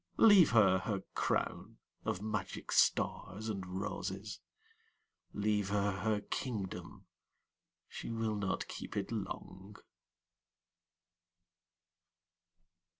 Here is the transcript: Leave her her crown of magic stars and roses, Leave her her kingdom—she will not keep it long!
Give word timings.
Leave 0.17 0.49
her 0.49 0.79
her 0.79 1.01
crown 1.13 1.77
of 2.05 2.23
magic 2.23 2.71
stars 2.71 3.49
and 3.49 3.67
roses, 3.67 4.39
Leave 5.31 5.69
her 5.69 5.99
her 5.99 6.21
kingdom—she 6.21 8.09
will 8.09 8.35
not 8.35 8.67
keep 8.67 8.97
it 8.97 9.11
long! 9.11 9.75